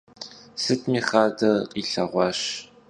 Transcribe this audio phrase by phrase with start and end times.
[0.61, 2.39] Sıtmi xader khilheğuaş.